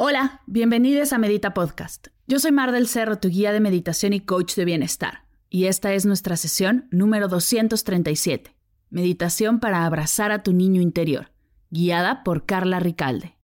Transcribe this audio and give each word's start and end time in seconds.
Hola, 0.00 0.42
bienvenidos 0.46 1.12
a 1.12 1.18
Medita 1.18 1.54
Podcast. 1.54 2.06
Yo 2.28 2.38
soy 2.38 2.52
Mar 2.52 2.70
del 2.70 2.86
Cerro, 2.86 3.18
tu 3.18 3.30
guía 3.30 3.50
de 3.50 3.58
meditación 3.58 4.12
y 4.12 4.20
coach 4.20 4.54
de 4.54 4.64
bienestar. 4.64 5.24
Y 5.50 5.64
esta 5.64 5.92
es 5.92 6.06
nuestra 6.06 6.36
sesión 6.36 6.86
número 6.92 7.26
237. 7.26 8.54
Meditación 8.90 9.58
para 9.58 9.84
abrazar 9.84 10.30
a 10.30 10.44
tu 10.44 10.52
niño 10.52 10.80
interior, 10.80 11.32
guiada 11.70 12.22
por 12.22 12.46
Carla 12.46 12.78
Ricalde. 12.78 13.38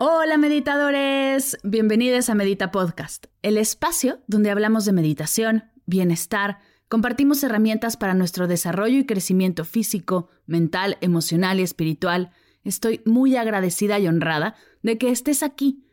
Hola 0.00 0.38
meditadores, 0.38 1.58
bienvenidos 1.62 2.28
a 2.28 2.34
Medita 2.34 2.72
Podcast, 2.72 3.26
el 3.42 3.56
espacio 3.56 4.18
donde 4.26 4.50
hablamos 4.50 4.84
de 4.84 4.94
meditación, 4.94 5.70
bienestar, 5.86 6.58
compartimos 6.92 7.42
herramientas 7.42 7.96
para 7.96 8.12
nuestro 8.12 8.46
desarrollo 8.46 8.98
y 8.98 9.06
crecimiento 9.06 9.64
físico, 9.64 10.28
mental, 10.44 10.98
emocional 11.00 11.58
y 11.58 11.62
espiritual. 11.62 12.32
Estoy 12.64 13.00
muy 13.06 13.34
agradecida 13.34 13.98
y 13.98 14.08
honrada 14.08 14.56
de 14.82 14.98
que 14.98 15.08
estés 15.08 15.42
aquí. 15.42 15.86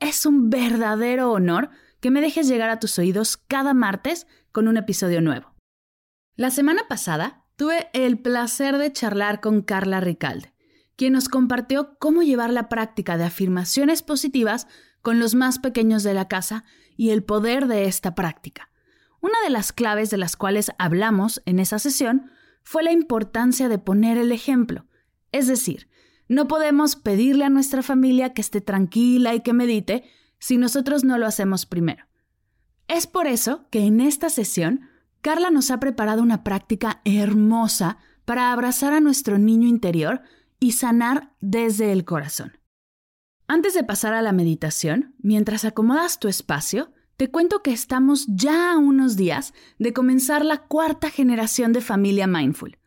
Es 0.00 0.26
un 0.26 0.50
verdadero 0.50 1.30
honor 1.30 1.70
que 2.00 2.10
me 2.10 2.20
dejes 2.20 2.48
llegar 2.48 2.68
a 2.68 2.80
tus 2.80 2.98
oídos 2.98 3.36
cada 3.36 3.74
martes 3.74 4.26
con 4.50 4.66
un 4.66 4.76
episodio 4.76 5.20
nuevo. 5.20 5.54
La 6.34 6.50
semana 6.50 6.82
pasada 6.88 7.44
tuve 7.54 7.88
el 7.92 8.18
placer 8.18 8.76
de 8.76 8.92
charlar 8.92 9.40
con 9.40 9.62
Carla 9.62 10.00
Ricalde 10.00 10.52
quien 10.96 11.12
nos 11.12 11.28
compartió 11.28 11.96
cómo 12.00 12.22
llevar 12.22 12.50
la 12.50 12.68
práctica 12.68 13.16
de 13.16 13.24
afirmaciones 13.24 14.02
positivas 14.02 14.66
con 15.00 15.20
los 15.20 15.36
más 15.36 15.60
pequeños 15.60 16.02
de 16.02 16.12
la 16.12 16.26
casa 16.26 16.64
y 16.96 17.10
el 17.10 17.22
poder 17.22 17.68
de 17.68 17.84
esta 17.84 18.16
práctica. 18.16 18.69
Una 19.20 19.40
de 19.44 19.50
las 19.50 19.72
claves 19.72 20.10
de 20.10 20.16
las 20.16 20.36
cuales 20.36 20.70
hablamos 20.78 21.42
en 21.46 21.58
esa 21.58 21.78
sesión 21.78 22.30
fue 22.62 22.82
la 22.82 22.92
importancia 22.92 23.68
de 23.68 23.78
poner 23.78 24.18
el 24.18 24.32
ejemplo. 24.32 24.86
Es 25.32 25.46
decir, 25.46 25.88
no 26.28 26.48
podemos 26.48 26.96
pedirle 26.96 27.44
a 27.44 27.50
nuestra 27.50 27.82
familia 27.82 28.32
que 28.32 28.40
esté 28.40 28.60
tranquila 28.60 29.34
y 29.34 29.40
que 29.40 29.52
medite 29.52 30.04
si 30.38 30.56
nosotros 30.56 31.04
no 31.04 31.18
lo 31.18 31.26
hacemos 31.26 31.66
primero. 31.66 32.06
Es 32.88 33.06
por 33.06 33.26
eso 33.26 33.68
que 33.70 33.84
en 33.84 34.00
esta 34.00 34.30
sesión 34.30 34.88
Carla 35.20 35.50
nos 35.50 35.70
ha 35.70 35.80
preparado 35.80 36.22
una 36.22 36.42
práctica 36.42 37.02
hermosa 37.04 37.98
para 38.24 38.52
abrazar 38.52 38.92
a 38.92 39.00
nuestro 39.00 39.38
niño 39.38 39.68
interior 39.68 40.22
y 40.58 40.72
sanar 40.72 41.34
desde 41.40 41.92
el 41.92 42.04
corazón. 42.04 42.58
Antes 43.48 43.74
de 43.74 43.82
pasar 43.82 44.14
a 44.14 44.22
la 44.22 44.32
meditación, 44.32 45.14
mientras 45.18 45.64
acomodas 45.64 46.20
tu 46.20 46.28
espacio, 46.28 46.92
te 47.20 47.30
cuento 47.30 47.62
que 47.62 47.70
estamos 47.70 48.24
ya 48.28 48.72
a 48.72 48.78
unos 48.78 49.14
días 49.14 49.52
de 49.78 49.92
comenzar 49.92 50.42
la 50.42 50.56
cuarta 50.56 51.10
generación 51.10 51.74
de 51.74 51.82
Familia 51.82 52.26
Mindful. 52.26 52.78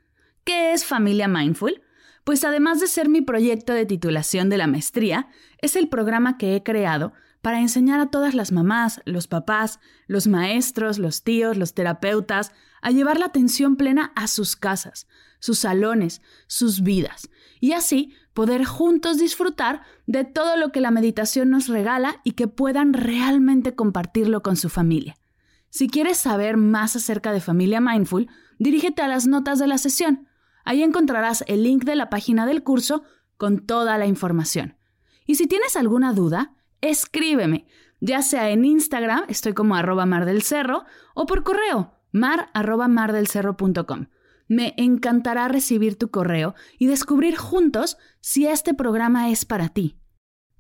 ¿Qué 0.44 0.74
es 0.74 0.86
Familia 0.86 1.28
Mindful? 1.28 1.84
Pues 2.24 2.44
además 2.44 2.80
de 2.80 2.88
ser 2.88 3.10
mi 3.10 3.22
proyecto 3.22 3.74
de 3.74 3.86
titulación 3.86 4.50
de 4.50 4.58
la 4.58 4.66
maestría, 4.66 5.28
es 5.60 5.76
el 5.76 5.88
programa 5.88 6.40
que 6.40 6.56
he 6.56 6.64
creado 6.64 7.14
para 7.44 7.60
enseñar 7.60 8.00
a 8.00 8.10
todas 8.10 8.34
las 8.34 8.52
mamás, 8.52 9.02
los 9.06 9.28
papás, 9.28 9.80
los 10.08 10.26
maestros, 10.26 10.98
los 10.98 11.22
tíos, 11.22 11.56
los 11.56 11.76
terapeutas, 11.76 12.54
a 12.82 12.90
llevar 12.90 13.20
la 13.20 13.28
atención 13.28 13.76
plena 13.76 14.14
a 14.16 14.26
sus 14.26 14.56
casas, 14.56 15.06
sus 15.38 15.60
salones, 15.60 16.24
sus 16.48 16.82
vidas, 16.82 17.30
y 17.60 17.74
así 17.74 18.16
poder 18.34 18.66
juntos 18.66 19.18
disfrutar 19.18 19.84
de 20.08 20.24
todo 20.24 20.58
lo 20.58 20.72
que 20.72 20.82
la 20.82 20.92
meditación 20.92 21.50
nos 21.50 21.68
regala 21.68 22.22
y 22.24 22.32
que 22.32 22.48
puedan 22.48 22.94
realmente 22.94 23.76
compartirlo 23.76 24.42
con 24.42 24.56
su 24.56 24.70
familia. 24.70 25.16
Si 25.70 25.88
quieres 25.88 26.18
saber 26.18 26.58
más 26.58 26.96
acerca 26.96 27.32
de 27.32 27.42
Familia 27.42 27.82
Mindful, 27.82 28.28
dirígete 28.60 29.02
a 29.02 29.08
las 29.08 29.26
notas 29.26 29.60
de 29.60 29.68
la 29.68 29.78
sesión. 29.78 30.28
Ahí 30.66 30.84
encontrarás 30.84 31.44
el 31.48 31.64
link 31.64 31.84
de 31.84 31.96
la 31.96 32.10
página 32.10 32.46
del 32.46 32.64
curso 32.64 33.04
con 33.38 33.66
toda 33.66 33.98
la 33.98 34.06
información. 34.06 34.78
Y 35.26 35.36
si 35.36 35.48
tienes 35.48 35.76
alguna 35.76 36.14
duda, 36.14 36.54
escríbeme, 36.82 37.66
ya 38.00 38.22
sea 38.22 38.50
en 38.50 38.66
Instagram, 38.66 39.24
estoy 39.30 39.54
como 39.54 39.76
arroba 39.76 40.06
mar 40.06 40.26
del 40.26 40.42
cerro, 40.42 40.86
o 41.16 41.26
por 41.26 41.44
correo, 41.44 41.96
mar 42.12 42.50
arroba 42.54 42.88
mardelcerro.com. 42.88 44.08
Me 44.54 44.76
encantará 44.78 45.48
recibir 45.48 45.98
tu 45.98 46.12
correo 46.12 46.54
y 46.78 46.86
descubrir 46.86 47.36
juntos 47.36 47.98
si 48.22 48.46
este 48.46 48.76
programa 48.76 49.32
es 49.32 49.46
para 49.46 49.70
ti. 49.70 49.98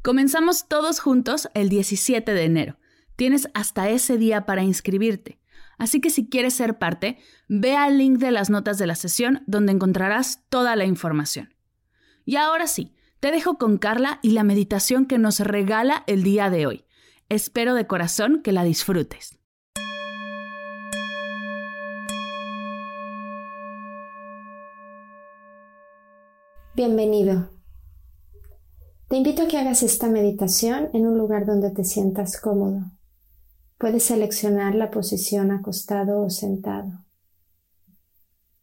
Comenzamos 0.01 0.67
todos 0.67 0.99
juntos 0.99 1.47
el 1.53 1.69
17 1.69 2.33
de 2.33 2.43
enero. 2.43 2.79
Tienes 3.15 3.49
hasta 3.53 3.91
ese 3.91 4.17
día 4.17 4.47
para 4.47 4.63
inscribirte. 4.63 5.39
Así 5.77 6.01
que 6.01 6.09
si 6.09 6.27
quieres 6.27 6.55
ser 6.55 6.79
parte, 6.79 7.19
ve 7.47 7.75
al 7.75 7.99
link 7.99 8.17
de 8.17 8.31
las 8.31 8.49
notas 8.49 8.79
de 8.79 8.87
la 8.87 8.95
sesión 8.95 9.43
donde 9.45 9.73
encontrarás 9.73 10.43
toda 10.49 10.75
la 10.75 10.85
información. 10.85 11.53
Y 12.25 12.37
ahora 12.37 12.65
sí, 12.65 12.95
te 13.19 13.29
dejo 13.29 13.59
con 13.59 13.77
Carla 13.77 14.17
y 14.23 14.31
la 14.31 14.43
meditación 14.43 15.05
que 15.05 15.19
nos 15.19 15.39
regala 15.39 16.03
el 16.07 16.23
día 16.23 16.49
de 16.49 16.65
hoy. 16.65 16.85
Espero 17.29 17.75
de 17.75 17.85
corazón 17.85 18.41
que 18.41 18.53
la 18.53 18.63
disfrutes. 18.63 19.37
Bienvenido. 26.85 27.49
Te 29.07 29.15
invito 29.15 29.43
a 29.43 29.47
que 29.47 29.57
hagas 29.57 29.83
esta 29.83 30.09
meditación 30.09 30.89
en 30.91 31.07
un 31.07 31.17
lugar 31.17 31.45
donde 31.45 31.71
te 31.71 31.85
sientas 31.85 32.35
cómodo. 32.35 32.81
Puedes 33.77 34.03
seleccionar 34.03 34.75
la 34.75 34.91
posición 34.91 35.51
acostado 35.51 36.19
o 36.19 36.29
sentado. 36.29 36.91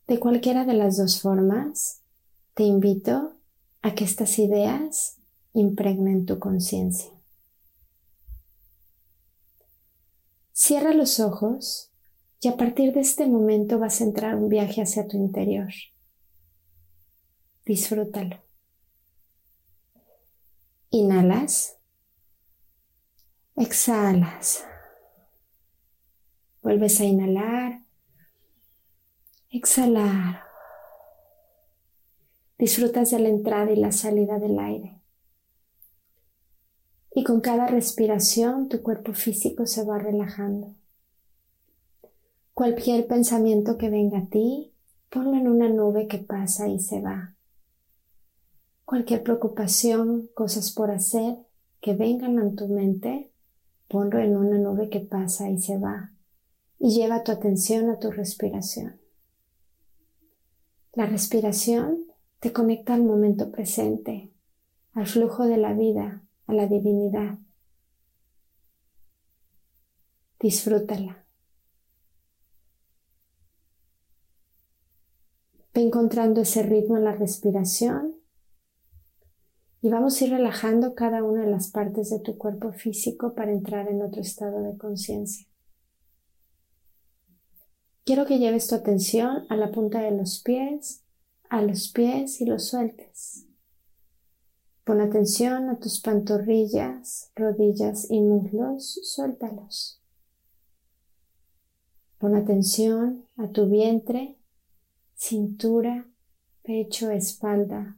De 0.06 0.20
cualquiera 0.20 0.66
de 0.66 0.74
las 0.74 0.98
dos 0.98 1.22
formas, 1.22 2.02
te 2.52 2.64
invito 2.64 3.36
a 3.80 3.94
que 3.94 4.04
estas 4.04 4.38
ideas 4.38 5.16
impregnen 5.54 6.26
tu 6.26 6.38
conciencia. 6.38 7.10
Cierra 10.52 10.92
los 10.92 11.20
ojos 11.20 11.90
y 12.42 12.48
a 12.48 12.58
partir 12.58 12.92
de 12.92 13.00
este 13.00 13.26
momento 13.26 13.78
vas 13.78 14.02
a 14.02 14.04
entrar 14.04 14.36
un 14.36 14.50
viaje 14.50 14.82
hacia 14.82 15.08
tu 15.08 15.16
interior. 15.16 15.72
Disfrútalo. 17.70 18.36
Inhalas. 20.90 21.78
Exhalas. 23.54 24.64
Vuelves 26.62 27.00
a 27.00 27.04
inhalar. 27.04 27.84
Exhalar. 29.50 30.42
Disfrutas 32.58 33.12
de 33.12 33.20
la 33.20 33.28
entrada 33.28 33.70
y 33.70 33.76
la 33.76 33.92
salida 33.92 34.40
del 34.40 34.58
aire. 34.58 35.00
Y 37.14 37.22
con 37.22 37.40
cada 37.40 37.68
respiración 37.68 38.68
tu 38.68 38.82
cuerpo 38.82 39.12
físico 39.12 39.64
se 39.66 39.84
va 39.84 40.00
relajando. 40.00 40.74
Cualquier 42.52 43.06
pensamiento 43.06 43.78
que 43.78 43.90
venga 43.90 44.18
a 44.18 44.26
ti, 44.26 44.74
ponlo 45.08 45.34
en 45.34 45.46
una 45.46 45.68
nube 45.68 46.08
que 46.08 46.18
pasa 46.18 46.66
y 46.66 46.80
se 46.80 47.00
va. 47.00 47.36
Cualquier 48.90 49.22
preocupación, 49.22 50.30
cosas 50.34 50.72
por 50.72 50.90
hacer 50.90 51.36
que 51.80 51.94
vengan 51.94 52.40
a 52.40 52.56
tu 52.56 52.66
mente, 52.66 53.30
ponlo 53.86 54.18
en 54.18 54.36
una 54.36 54.58
nube 54.58 54.88
que 54.88 54.98
pasa 54.98 55.48
y 55.48 55.60
se 55.60 55.78
va. 55.78 56.10
Y 56.76 56.90
lleva 56.90 57.22
tu 57.22 57.30
atención 57.30 57.88
a 57.88 58.00
tu 58.00 58.10
respiración. 58.10 59.00
La 60.92 61.06
respiración 61.06 61.98
te 62.40 62.52
conecta 62.52 62.94
al 62.94 63.04
momento 63.04 63.52
presente, 63.52 64.32
al 64.94 65.06
flujo 65.06 65.46
de 65.46 65.58
la 65.58 65.72
vida, 65.72 66.24
a 66.48 66.52
la 66.52 66.66
divinidad. 66.66 67.38
Disfrútala. 70.40 71.24
Ve 75.72 75.80
encontrando 75.80 76.40
ese 76.40 76.64
ritmo 76.64 76.96
en 76.96 77.04
la 77.04 77.14
respiración 77.14 78.19
y 79.82 79.88
vamos 79.88 80.20
a 80.20 80.24
ir 80.24 80.30
relajando 80.30 80.94
cada 80.94 81.24
una 81.24 81.44
de 81.44 81.50
las 81.50 81.70
partes 81.70 82.10
de 82.10 82.18
tu 82.18 82.36
cuerpo 82.36 82.72
físico 82.72 83.34
para 83.34 83.52
entrar 83.52 83.88
en 83.88 84.02
otro 84.02 84.20
estado 84.20 84.62
de 84.62 84.76
conciencia. 84.76 85.46
Quiero 88.04 88.26
que 88.26 88.38
lleves 88.38 88.66
tu 88.66 88.74
atención 88.74 89.46
a 89.48 89.56
la 89.56 89.70
punta 89.70 90.00
de 90.00 90.10
los 90.10 90.40
pies, 90.42 91.04
a 91.48 91.62
los 91.62 91.88
pies 91.88 92.40
y 92.40 92.44
los 92.44 92.66
sueltes. 92.66 93.46
Pon 94.84 95.00
atención 95.00 95.68
a 95.70 95.78
tus 95.78 96.00
pantorrillas, 96.00 97.30
rodillas 97.36 98.10
y 98.10 98.20
muslos, 98.20 99.00
suéltalos. 99.04 100.02
Pon 102.18 102.34
atención 102.34 103.24
a 103.36 103.48
tu 103.48 103.68
vientre, 103.68 104.36
cintura, 105.14 106.06
pecho, 106.62 107.10
espalda, 107.10 107.96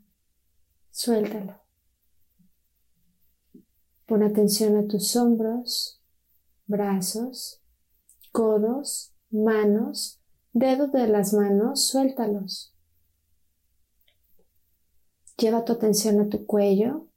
suéltalo. 0.91 1.62
Pon 4.13 4.23
atención 4.25 4.77
a 4.77 4.87
tus 4.87 5.17
hombros, 5.17 5.99
brazos, 6.67 7.63
codos, 8.31 9.15
manos, 9.31 10.21
dedos 10.53 10.93
de 10.93 11.09
las 11.09 11.33
manos, 11.33 11.87
suéltalos. 11.89 12.77
Lleva 15.39 15.65
tu 15.65 15.73
atención 15.73 16.21
a 16.21 16.29
tu 16.29 16.45
cuello, 16.45 17.09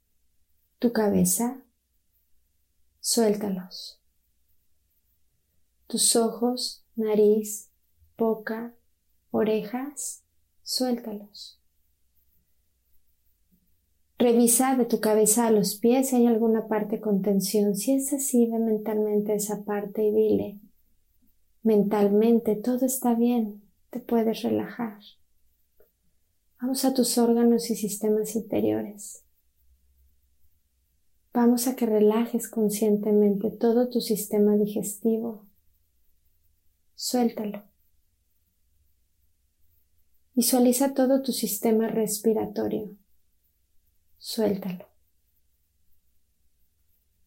tu 0.78 0.94
cabeza, 0.94 1.62
suéltalos. 3.00 4.00
Tus 5.88 6.16
ojos, 6.16 6.86
nariz, 6.94 7.68
boca, 8.16 8.74
orejas, 9.30 10.24
suéltalos. 10.62 11.60
Revisa 14.18 14.76
de 14.76 14.86
tu 14.86 15.00
cabeza 15.00 15.46
a 15.46 15.50
los 15.50 15.76
pies 15.76 16.08
si 16.08 16.16
hay 16.16 16.26
alguna 16.26 16.68
parte 16.68 17.00
con 17.00 17.20
tensión. 17.20 17.76
Si 17.76 17.92
es 17.92 18.12
así, 18.14 18.46
ve 18.46 18.58
mentalmente 18.58 19.34
esa 19.34 19.62
parte 19.64 20.04
y 20.04 20.12
dile, 20.12 20.60
mentalmente 21.62 22.56
todo 22.56 22.86
está 22.86 23.14
bien, 23.14 23.62
te 23.90 24.00
puedes 24.00 24.42
relajar. 24.42 25.00
Vamos 26.60 26.86
a 26.86 26.94
tus 26.94 27.18
órganos 27.18 27.68
y 27.70 27.76
sistemas 27.76 28.34
interiores. 28.34 29.22
Vamos 31.34 31.66
a 31.66 31.76
que 31.76 31.84
relajes 31.84 32.48
conscientemente 32.48 33.50
todo 33.50 33.90
tu 33.90 34.00
sistema 34.00 34.56
digestivo. 34.56 35.44
Suéltalo. 36.94 37.64
Visualiza 40.32 40.94
todo 40.94 41.20
tu 41.20 41.32
sistema 41.32 41.88
respiratorio. 41.88 42.96
Suéltalo. 44.18 44.86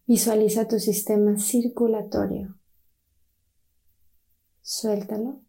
Visualiza 0.05 0.67
tu 0.67 0.79
sistema 0.79 1.37
circulatorio. 1.37 2.55
Suéltalo. 4.61 5.41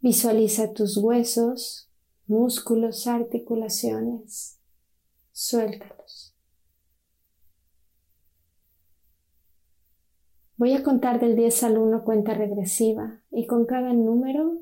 Visualiza 0.00 0.72
tus 0.72 0.96
huesos, 0.96 1.90
músculos, 2.26 3.06
articulaciones. 3.06 4.58
Suéltalos. 5.32 6.34
Voy 10.56 10.72
a 10.74 10.82
contar 10.82 11.20
del 11.20 11.36
10 11.36 11.62
al 11.62 11.78
1 11.78 12.02
cuenta 12.02 12.34
regresiva 12.34 13.22
y 13.30 13.46
con 13.46 13.66
cada 13.66 13.92
número 13.92 14.60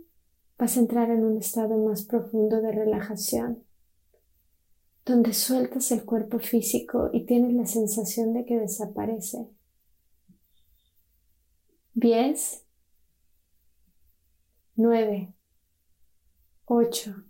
vas 0.58 0.76
a 0.76 0.80
entrar 0.80 1.10
en 1.10 1.24
un 1.24 1.38
estado 1.38 1.78
más 1.78 2.02
profundo 2.02 2.60
de 2.60 2.72
relajación, 2.72 3.65
donde 5.06 5.32
sueltas 5.32 5.92
el 5.92 6.04
cuerpo 6.04 6.40
físico 6.40 7.10
y 7.12 7.24
tienes 7.26 7.54
la 7.54 7.64
sensación 7.64 8.34
de 8.34 8.44
que 8.44 8.58
desaparece. 8.58 9.48
10, 11.94 12.66
9, 14.74 15.32
8, 16.64 17.24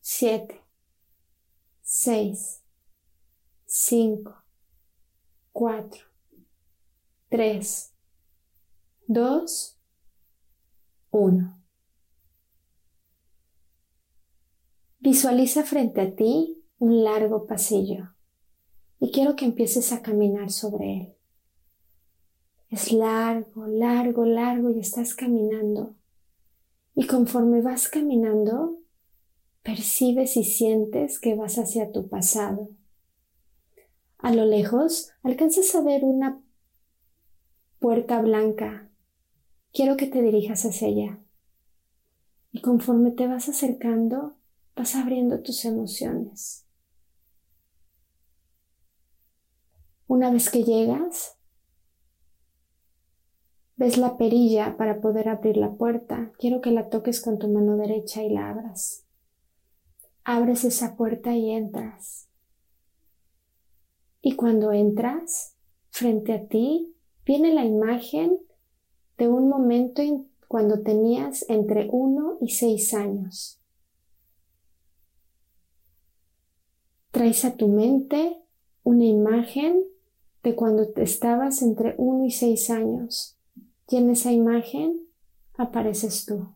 7, 0.00 0.60
6, 1.82 2.62
5, 3.66 4.34
4, 5.52 6.02
3, 7.28 7.94
2, 9.08 9.78
1. 11.10 11.62
Visualiza 15.00 15.64
frente 15.64 16.00
a 16.00 16.16
ti 16.16 16.61
un 16.82 17.04
largo 17.04 17.46
pasillo 17.46 18.12
y 18.98 19.12
quiero 19.12 19.36
que 19.36 19.44
empieces 19.44 19.92
a 19.92 20.02
caminar 20.02 20.50
sobre 20.50 20.96
él. 20.96 21.14
Es 22.70 22.90
largo, 22.90 23.68
largo, 23.68 24.24
largo 24.24 24.68
y 24.68 24.80
estás 24.80 25.14
caminando. 25.14 25.94
Y 26.96 27.06
conforme 27.06 27.60
vas 27.60 27.86
caminando, 27.86 28.80
percibes 29.62 30.36
y 30.36 30.42
sientes 30.42 31.20
que 31.20 31.36
vas 31.36 31.56
hacia 31.56 31.92
tu 31.92 32.08
pasado. 32.08 32.70
A 34.18 34.34
lo 34.34 34.44
lejos 34.44 35.12
alcanzas 35.22 35.72
a 35.76 35.82
ver 35.82 36.02
una 36.02 36.42
puerta 37.78 38.20
blanca. 38.20 38.90
Quiero 39.72 39.96
que 39.96 40.08
te 40.08 40.20
dirijas 40.20 40.64
hacia 40.64 40.88
allá. 40.88 41.20
Y 42.50 42.60
conforme 42.60 43.12
te 43.12 43.28
vas 43.28 43.48
acercando, 43.48 44.34
vas 44.74 44.96
abriendo 44.96 45.42
tus 45.42 45.64
emociones. 45.64 46.61
Una 50.12 50.30
vez 50.30 50.50
que 50.50 50.62
llegas, 50.62 51.38
Ves 53.76 53.96
la 53.96 54.18
perilla 54.18 54.76
para 54.76 55.00
poder 55.00 55.30
abrir 55.30 55.56
la 55.56 55.72
puerta. 55.72 56.30
Quiero 56.38 56.60
que 56.60 56.70
la 56.70 56.90
toques 56.90 57.22
con 57.22 57.38
tu 57.38 57.48
mano 57.48 57.78
derecha 57.78 58.22
y 58.22 58.28
la 58.28 58.50
abras. 58.50 59.06
Abres 60.22 60.64
esa 60.64 60.96
puerta 60.96 61.34
y 61.34 61.50
entras. 61.50 62.28
Y 64.20 64.36
cuando 64.36 64.70
entras, 64.70 65.56
frente 65.88 66.34
a 66.34 66.46
ti 66.46 66.94
viene 67.24 67.54
la 67.54 67.64
imagen 67.64 68.38
de 69.16 69.28
un 69.28 69.48
momento 69.48 70.02
cuando 70.46 70.82
tenías 70.82 71.46
entre 71.48 71.88
uno 71.90 72.36
y 72.42 72.50
seis 72.50 72.92
años. 72.92 73.58
Traes 77.10 77.46
a 77.46 77.56
tu 77.56 77.68
mente 77.68 78.38
una 78.84 79.06
imagen 79.06 79.90
de 80.42 80.54
cuando 80.56 80.92
estabas 80.96 81.62
entre 81.62 81.94
uno 81.98 82.24
y 82.24 82.30
seis 82.30 82.70
años 82.70 83.38
y 83.88 83.96
en 83.96 84.10
esa 84.10 84.32
imagen 84.32 85.06
apareces 85.56 86.24
tú. 86.24 86.48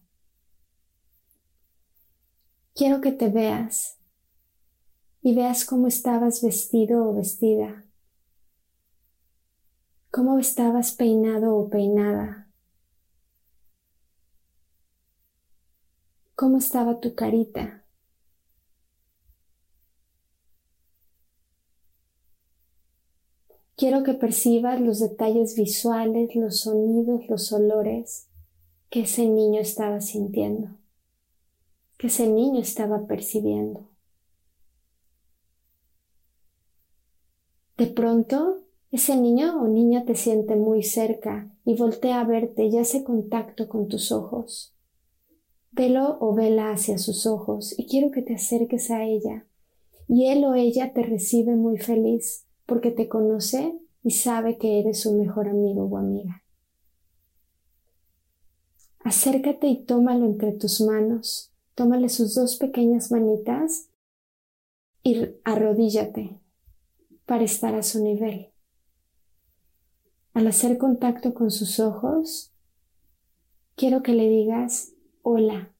Quiero 2.74 3.00
que 3.00 3.12
te 3.12 3.28
veas 3.28 3.98
y 5.22 5.34
veas 5.34 5.64
cómo 5.64 5.86
estabas 5.86 6.42
vestido 6.42 7.08
o 7.08 7.14
vestida, 7.14 7.84
cómo 10.10 10.38
estabas 10.38 10.92
peinado 10.92 11.56
o 11.56 11.68
peinada, 11.68 12.50
cómo 16.34 16.58
estaba 16.58 17.00
tu 17.00 17.14
carita. 17.14 17.85
Quiero 23.76 24.04
que 24.04 24.14
percibas 24.14 24.80
los 24.80 25.00
detalles 25.00 25.54
visuales, 25.54 26.34
los 26.34 26.60
sonidos, 26.60 27.28
los 27.28 27.52
olores 27.52 28.26
que 28.88 29.00
ese 29.00 29.28
niño 29.28 29.60
estaba 29.60 30.00
sintiendo, 30.00 30.70
que 31.98 32.06
ese 32.06 32.26
niño 32.26 32.58
estaba 32.58 33.06
percibiendo. 33.06 33.86
De 37.76 37.86
pronto, 37.86 38.62
ese 38.90 39.14
niño 39.14 39.60
o 39.60 39.68
niña 39.68 40.06
te 40.06 40.14
siente 40.14 40.56
muy 40.56 40.82
cerca 40.82 41.54
y 41.66 41.74
voltea 41.74 42.20
a 42.20 42.24
verte 42.24 42.64
y 42.64 42.78
hace 42.78 43.04
contacto 43.04 43.68
con 43.68 43.88
tus 43.88 44.10
ojos. 44.10 44.72
Velo 45.72 46.16
o 46.20 46.32
vela 46.34 46.70
hacia 46.70 46.96
sus 46.96 47.26
ojos 47.26 47.78
y 47.78 47.84
quiero 47.84 48.10
que 48.10 48.22
te 48.22 48.36
acerques 48.36 48.90
a 48.90 49.04
ella 49.04 49.44
y 50.08 50.28
él 50.28 50.46
o 50.46 50.54
ella 50.54 50.94
te 50.94 51.02
recibe 51.02 51.56
muy 51.56 51.76
feliz 51.76 52.45
porque 52.66 52.90
te 52.90 53.08
conoce 53.08 53.78
y 54.02 54.10
sabe 54.10 54.58
que 54.58 54.80
eres 54.80 55.00
su 55.00 55.14
mejor 55.14 55.48
amigo 55.48 55.84
o 55.84 55.96
amiga. 55.96 56.42
Acércate 59.00 59.68
y 59.68 59.84
tómalo 59.84 60.26
entre 60.26 60.52
tus 60.52 60.80
manos, 60.80 61.52
tómale 61.74 62.08
sus 62.08 62.34
dos 62.34 62.56
pequeñas 62.56 63.12
manitas 63.12 63.88
y 65.04 65.28
arrodíllate 65.44 66.40
para 67.24 67.44
estar 67.44 67.74
a 67.76 67.84
su 67.84 68.02
nivel. 68.02 68.52
Al 70.34 70.48
hacer 70.48 70.76
contacto 70.76 71.34
con 71.34 71.50
sus 71.50 71.78
ojos, 71.78 72.52
quiero 73.76 74.02
que 74.02 74.12
le 74.12 74.28
digas 74.28 74.92
hola. 75.22 75.72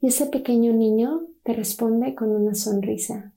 Y 0.00 0.08
ese 0.08 0.26
pequeño 0.26 0.74
niño 0.74 1.26
te 1.42 1.54
responde 1.54 2.14
con 2.14 2.30
una 2.30 2.54
sonrisa 2.54 3.34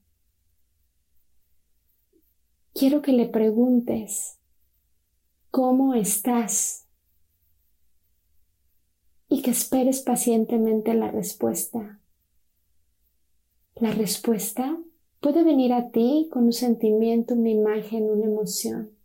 quiero 2.78 3.02
que 3.02 3.12
le 3.12 3.28
preguntes, 3.28 4.40
¿cómo 5.50 5.94
estás? 5.96 6.88
y 9.30 9.42
que 9.42 9.52
esperes 9.52 10.02
pacientemente 10.02 10.94
la 10.94 11.12
respuesta. 11.12 12.00
La 13.76 13.92
respuesta 13.92 14.78
puede 15.20 15.44
venir 15.44 15.74
a 15.74 15.92
ti 15.92 16.30
con 16.32 16.46
un 16.46 16.54
sentimiento, 16.54 17.34
una 17.34 17.50
imagen, 17.50 18.10
una 18.10 18.26
emoción. 18.26 18.98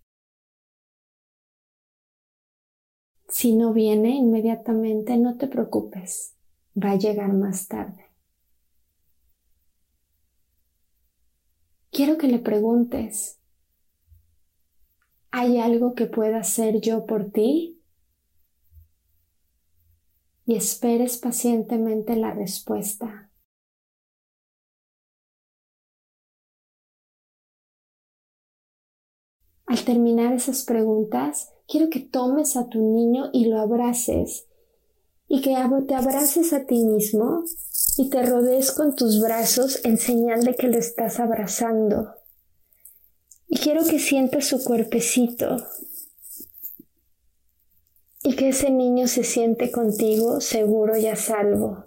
Si 3.28 3.56
no 3.56 3.72
viene 3.72 4.10
inmediatamente, 4.10 5.16
no 5.16 5.36
te 5.36 5.48
preocupes, 5.48 6.36
va 6.76 6.92
a 6.92 6.96
llegar 6.98 7.32
más 7.32 7.66
tarde. 7.66 8.06
Quiero 11.90 12.16
que 12.16 12.28
le 12.28 12.38
preguntes, 12.38 13.41
¿hay 15.32 15.58
algo 15.58 15.94
que 15.94 16.06
pueda 16.06 16.38
hacer 16.38 16.80
yo 16.80 17.06
por 17.06 17.30
ti? 17.30 17.80
Y 20.44 20.56
esperes 20.56 21.16
pacientemente 21.16 22.14
la 22.16 22.32
respuesta. 22.32 23.30
Al 29.66 29.84
terminar 29.84 30.34
esas 30.34 30.64
preguntas, 30.64 31.50
quiero 31.66 31.88
que 31.88 32.00
tomes 32.00 32.56
a 32.56 32.68
tu 32.68 32.82
niño 32.82 33.30
y 33.32 33.46
lo 33.46 33.58
abraces 33.58 34.46
y 35.28 35.40
que 35.40 35.56
te 35.88 35.94
abraces 35.94 36.52
a 36.52 36.66
ti 36.66 36.84
mismo 36.84 37.44
y 37.96 38.10
te 38.10 38.22
rodees 38.22 38.72
con 38.72 38.94
tus 38.94 39.22
brazos 39.22 39.82
en 39.84 39.96
señal 39.96 40.44
de 40.44 40.54
que 40.56 40.68
lo 40.68 40.76
estás 40.76 41.20
abrazando. 41.20 42.21
Y 43.54 43.58
quiero 43.58 43.84
que 43.84 43.98
sientas 43.98 44.46
su 44.46 44.64
cuerpecito 44.64 45.58
y 48.22 48.34
que 48.34 48.48
ese 48.48 48.70
niño 48.70 49.06
se 49.08 49.24
siente 49.24 49.70
contigo 49.70 50.40
seguro 50.40 50.96
y 50.96 51.06
a 51.06 51.16
salvo. 51.16 51.84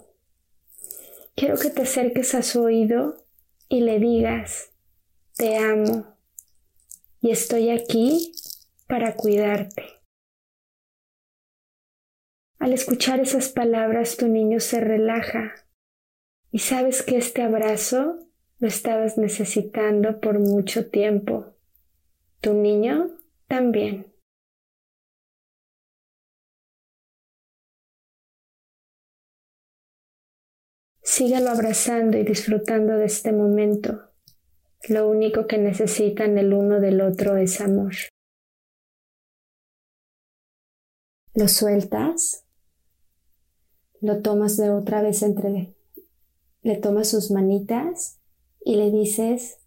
Quiero 1.34 1.58
que 1.58 1.70
te 1.70 1.82
acerques 1.82 2.36
a 2.36 2.44
su 2.44 2.62
oído 2.62 3.26
y 3.68 3.80
le 3.80 3.98
digas, 3.98 4.70
te 5.36 5.56
amo 5.56 6.16
y 7.20 7.32
estoy 7.32 7.70
aquí 7.70 8.32
para 8.86 9.16
cuidarte. 9.16 9.82
Al 12.60 12.74
escuchar 12.74 13.18
esas 13.18 13.48
palabras 13.48 14.16
tu 14.16 14.28
niño 14.28 14.60
se 14.60 14.78
relaja 14.78 15.66
y 16.52 16.60
sabes 16.60 17.02
que 17.02 17.16
este 17.16 17.42
abrazo 17.42 18.20
lo 18.60 18.68
estabas 18.68 19.18
necesitando 19.18 20.20
por 20.20 20.38
mucho 20.38 20.88
tiempo. 20.90 21.55
Tu 22.40 22.52
niño 22.52 23.18
también. 23.46 24.12
Sígalo 31.02 31.50
abrazando 31.50 32.18
y 32.18 32.24
disfrutando 32.24 32.94
de 32.94 33.06
este 33.06 33.32
momento. 33.32 34.10
Lo 34.88 35.08
único 35.08 35.46
que 35.46 35.56
necesitan 35.56 36.36
el 36.36 36.52
uno 36.52 36.78
del 36.80 37.00
otro 37.00 37.36
es 37.36 37.60
amor. 37.60 37.94
Lo 41.34 41.48
sueltas, 41.48 42.44
lo 44.00 44.20
tomas 44.22 44.56
de 44.56 44.70
otra 44.70 45.02
vez 45.02 45.22
entre, 45.22 45.74
le 46.62 46.76
tomas 46.76 47.08
sus 47.08 47.30
manitas 47.30 48.20
y 48.64 48.76
le 48.76 48.90
dices, 48.90 49.58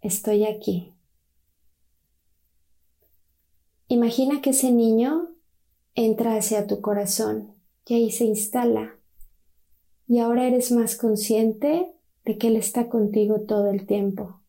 estoy 0.00 0.44
aquí. 0.44 0.93
Imagina 3.94 4.40
que 4.42 4.50
ese 4.50 4.72
niño 4.72 5.28
entra 5.94 6.34
hacia 6.34 6.66
tu 6.66 6.80
corazón 6.80 7.54
y 7.86 7.94
ahí 7.94 8.10
se 8.10 8.24
instala. 8.24 8.98
Y 10.08 10.18
ahora 10.18 10.48
eres 10.48 10.72
más 10.72 10.96
consciente 10.96 11.94
de 12.24 12.36
que 12.36 12.48
Él 12.48 12.56
está 12.56 12.88
contigo 12.88 13.42
todo 13.42 13.70
el 13.70 13.86
tiempo. 13.86 14.40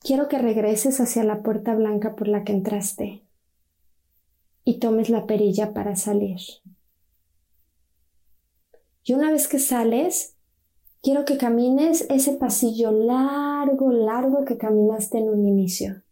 Quiero 0.00 0.28
que 0.28 0.36
regreses 0.36 1.00
hacia 1.00 1.24
la 1.24 1.42
puerta 1.42 1.74
blanca 1.74 2.16
por 2.16 2.28
la 2.28 2.44
que 2.44 2.52
entraste 2.52 3.24
y 4.62 4.78
tomes 4.78 5.08
la 5.08 5.24
perilla 5.24 5.72
para 5.72 5.96
salir. 5.96 6.40
Y 9.04 9.14
una 9.14 9.32
vez 9.32 9.48
que 9.48 9.58
sales, 9.58 10.36
quiero 11.00 11.24
que 11.24 11.38
camines 11.38 12.04
ese 12.10 12.34
pasillo 12.34 12.92
largo, 12.92 13.90
largo 13.90 14.44
que 14.44 14.58
caminaste 14.58 15.16
en 15.16 15.30
un 15.30 15.46
inicio. 15.46 16.02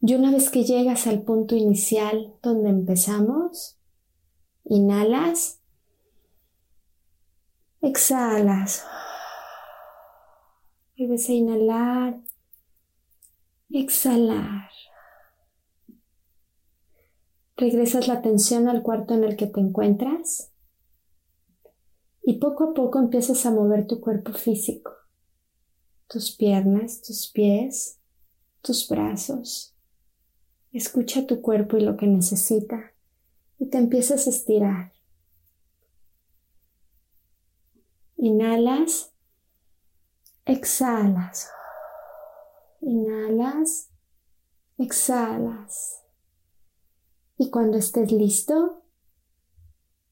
Y 0.00 0.14
una 0.14 0.30
vez 0.30 0.50
que 0.50 0.64
llegas 0.64 1.06
al 1.06 1.22
punto 1.22 1.56
inicial 1.56 2.34
donde 2.42 2.70
empezamos, 2.70 3.78
inhalas 4.64 5.58
Exhalas. 7.80 8.84
Vuelves 10.96 11.28
a 11.28 11.32
inhalar. 11.32 12.20
Exhalar. 13.70 14.70
Regresas 17.56 18.08
la 18.08 18.14
atención 18.14 18.68
al 18.68 18.82
cuarto 18.82 19.14
en 19.14 19.24
el 19.24 19.36
que 19.36 19.46
te 19.46 19.60
encuentras 19.60 20.52
y 22.22 22.38
poco 22.38 22.70
a 22.70 22.74
poco 22.74 22.98
empiezas 22.98 23.46
a 23.46 23.50
mover 23.50 23.86
tu 23.86 24.00
cuerpo 24.00 24.32
físico, 24.32 24.92
tus 26.08 26.36
piernas, 26.36 27.00
tus 27.02 27.30
pies, 27.32 28.00
tus 28.60 28.88
brazos. 28.88 29.77
Escucha 30.78 31.26
tu 31.26 31.42
cuerpo 31.42 31.76
y 31.76 31.80
lo 31.80 31.96
que 31.96 32.06
necesita 32.06 32.92
y 33.58 33.66
te 33.66 33.78
empiezas 33.78 34.28
a 34.28 34.30
estirar. 34.30 34.92
Inhalas, 38.16 39.12
exhalas. 40.44 41.50
Inhalas, 42.80 43.90
exhalas. 44.78 46.04
Y 47.38 47.50
cuando 47.50 47.76
estés 47.76 48.12
listo, 48.12 48.84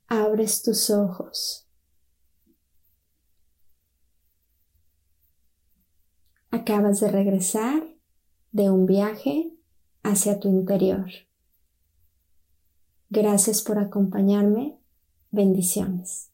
abres 0.08 0.64
tus 0.64 0.90
ojos. 0.90 1.68
Acabas 6.50 6.98
de 6.98 7.12
regresar 7.12 7.84
de 8.50 8.68
un 8.68 8.86
viaje 8.86 9.55
hacia 10.06 10.40
tu 10.40 10.48
interior. 10.48 11.06
Gracias 13.10 13.62
por 13.62 13.78
acompañarme. 13.78 14.78
Bendiciones. 15.30 16.30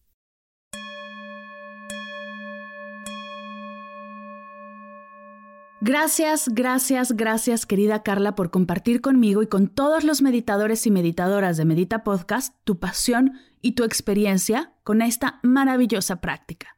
Gracias, 5.84 6.48
gracias, 6.48 7.10
gracias 7.16 7.66
querida 7.66 8.04
Carla 8.04 8.36
por 8.36 8.52
compartir 8.52 9.00
conmigo 9.00 9.42
y 9.42 9.48
con 9.48 9.66
todos 9.66 10.04
los 10.04 10.22
meditadores 10.22 10.86
y 10.86 10.92
meditadoras 10.92 11.56
de 11.56 11.64
Medita 11.64 12.04
Podcast 12.04 12.54
tu 12.62 12.78
pasión 12.78 13.32
y 13.60 13.72
tu 13.72 13.82
experiencia 13.82 14.74
con 14.84 15.02
esta 15.02 15.40
maravillosa 15.42 16.20
práctica. 16.20 16.76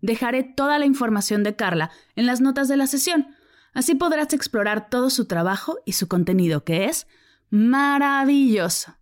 Dejaré 0.00 0.44
toda 0.44 0.78
la 0.78 0.86
información 0.86 1.42
de 1.42 1.56
Carla 1.56 1.90
en 2.16 2.24
las 2.24 2.40
notas 2.40 2.68
de 2.68 2.78
la 2.78 2.86
sesión, 2.86 3.26
así 3.78 3.94
podrás 3.94 4.32
explorar 4.32 4.90
todo 4.90 5.08
su 5.08 5.26
trabajo 5.26 5.78
y 5.86 5.92
su 5.92 6.08
contenido 6.08 6.64
que 6.64 6.86
es 6.86 7.06
maravilloso. 7.48 8.96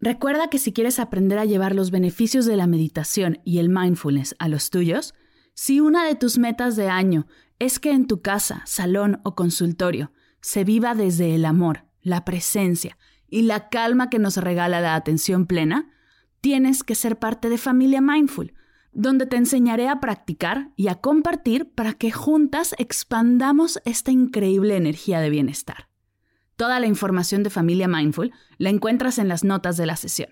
Recuerda 0.00 0.50
que 0.50 0.58
si 0.58 0.72
quieres 0.72 0.98
aprender 0.98 1.38
a 1.38 1.44
llevar 1.44 1.72
los 1.72 1.92
beneficios 1.92 2.44
de 2.44 2.56
la 2.56 2.66
meditación 2.66 3.38
y 3.44 3.60
el 3.60 3.68
mindfulness 3.68 4.34
a 4.40 4.48
los 4.48 4.70
tuyos, 4.70 5.14
si 5.54 5.78
una 5.78 6.04
de 6.04 6.16
tus 6.16 6.36
metas 6.36 6.74
de 6.74 6.88
año 6.88 7.28
es 7.60 7.78
que 7.78 7.92
en 7.92 8.08
tu 8.08 8.20
casa, 8.20 8.62
salón 8.66 9.20
o 9.22 9.36
consultorio 9.36 10.10
se 10.40 10.64
viva 10.64 10.96
desde 10.96 11.36
el 11.36 11.44
amor, 11.44 11.84
la 12.02 12.24
presencia 12.24 12.98
y 13.28 13.42
la 13.42 13.68
calma 13.68 14.10
que 14.10 14.18
nos 14.18 14.36
regala 14.36 14.80
la 14.80 14.96
atención 14.96 15.46
plena, 15.46 15.92
tienes 16.40 16.82
que 16.82 16.96
ser 16.96 17.20
parte 17.20 17.48
de 17.50 17.58
Familia 17.58 18.00
Mindful, 18.00 18.52
donde 18.98 19.26
te 19.26 19.36
enseñaré 19.36 19.88
a 19.88 20.00
practicar 20.00 20.72
y 20.76 20.88
a 20.88 20.96
compartir 20.96 21.70
para 21.70 21.94
que 21.94 22.10
juntas 22.10 22.74
expandamos 22.78 23.80
esta 23.84 24.10
increíble 24.10 24.76
energía 24.76 25.20
de 25.20 25.30
bienestar. 25.30 25.88
Toda 26.56 26.80
la 26.80 26.86
información 26.86 27.42
de 27.44 27.50
Familia 27.50 27.86
Mindful 27.88 28.32
la 28.58 28.70
encuentras 28.70 29.18
en 29.18 29.28
las 29.28 29.44
notas 29.44 29.76
de 29.76 29.86
la 29.86 29.96
sesión. 29.96 30.30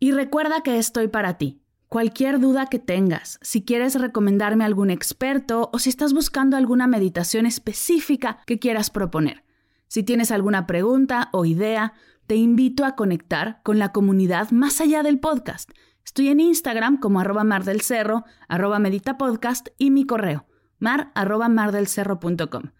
Y 0.00 0.12
recuerda 0.12 0.62
que 0.62 0.78
estoy 0.78 1.08
para 1.08 1.38
ti 1.38 1.60
Cualquier 1.88 2.40
duda 2.40 2.66
que 2.66 2.80
tengas, 2.80 3.38
si 3.40 3.62
quieres 3.62 3.94
recomendarme 3.94 4.64
algún 4.64 4.90
experto 4.90 5.70
o 5.72 5.78
si 5.78 5.90
estás 5.90 6.12
buscando 6.12 6.56
alguna 6.56 6.88
meditación 6.88 7.46
específica 7.46 8.38
que 8.46 8.58
quieras 8.58 8.90
proponer. 8.90 9.44
Si 9.86 10.02
tienes 10.02 10.32
alguna 10.32 10.66
pregunta 10.66 11.28
o 11.32 11.44
idea, 11.44 11.92
te 12.26 12.34
invito 12.34 12.84
a 12.84 12.96
conectar 12.96 13.60
con 13.62 13.78
la 13.78 13.92
comunidad 13.92 14.50
más 14.50 14.80
allá 14.80 15.04
del 15.04 15.20
podcast. 15.20 15.70
Estoy 16.04 16.28
en 16.28 16.40
Instagram 16.40 16.98
como 16.98 17.20
arroba 17.20 17.44
mar 17.44 17.64
del 17.64 17.80
cerro, 17.80 18.24
arroba 18.48 18.78
meditapodcast 18.78 19.68
y 19.78 19.90
mi 19.90 20.06
correo, 20.06 20.46
mar 20.78 21.10
arroba 21.14 21.48
mardelcerro.com. 21.48 22.72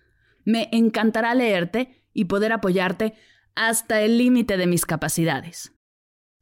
Me 0.45 0.69
encantará 0.73 1.35
leerte 1.35 2.05
y 2.13 2.27
poder 2.27 2.53
apoyarte 2.53 3.15
hasta 3.55 4.03
el 4.03 4.19
límite 4.19 4.57
de 4.57 4.67
mis 4.67 4.85
capacidades. 4.87 5.73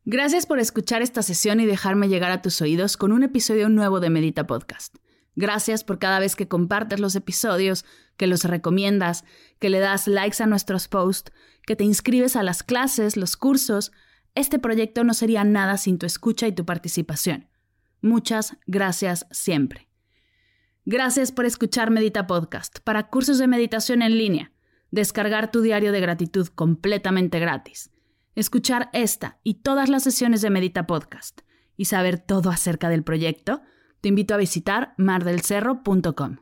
Gracias 0.04 0.46
por 0.46 0.58
escuchar 0.58 1.00
esta 1.00 1.22
sesión 1.22 1.60
y 1.60 1.66
dejarme 1.66 2.08
llegar 2.08 2.32
a 2.32 2.42
tus 2.42 2.60
oídos 2.60 2.96
con 2.96 3.12
un 3.12 3.22
episodio 3.22 3.68
nuevo 3.68 4.00
de 4.00 4.10
Medita 4.10 4.46
Podcast. 4.48 4.96
Gracias 5.36 5.84
por 5.84 5.98
cada 5.98 6.18
vez 6.18 6.36
que 6.36 6.48
compartes 6.48 7.00
los 7.00 7.14
episodios, 7.14 7.84
que 8.16 8.26
los 8.26 8.44
recomiendas, 8.44 9.24
que 9.60 9.70
le 9.70 9.78
das 9.78 10.08
likes 10.08 10.42
a 10.42 10.46
nuestros 10.46 10.88
posts, 10.88 11.32
que 11.64 11.76
te 11.76 11.84
inscribes 11.84 12.36
a 12.36 12.42
las 12.42 12.62
clases, 12.62 13.16
los 13.16 13.36
cursos. 13.36 13.92
Este 14.34 14.58
proyecto 14.58 15.04
no 15.04 15.14
sería 15.14 15.44
nada 15.44 15.76
sin 15.76 15.98
tu 15.98 16.06
escucha 16.06 16.46
y 16.46 16.52
tu 16.52 16.64
participación. 16.64 17.48
Muchas 18.00 18.56
gracias 18.66 19.26
siempre. 19.30 19.88
Gracias 20.84 21.30
por 21.30 21.44
escuchar 21.44 21.90
Medita 21.90 22.26
Podcast 22.26 22.80
para 22.80 23.08
cursos 23.08 23.38
de 23.38 23.46
meditación 23.46 24.02
en 24.02 24.18
línea, 24.18 24.52
descargar 24.90 25.50
tu 25.52 25.60
diario 25.60 25.92
de 25.92 26.00
gratitud 26.00 26.48
completamente 26.48 27.38
gratis, 27.38 27.90
escuchar 28.34 28.90
esta 28.92 29.38
y 29.44 29.62
todas 29.62 29.88
las 29.88 30.02
sesiones 30.02 30.42
de 30.42 30.50
Medita 30.50 30.86
Podcast 30.86 31.42
y 31.76 31.84
saber 31.84 32.18
todo 32.18 32.50
acerca 32.50 32.88
del 32.88 33.04
proyecto, 33.04 33.62
te 34.00 34.08
invito 34.08 34.34
a 34.34 34.38
visitar 34.38 34.94
mardelcerro.com. 34.98 36.41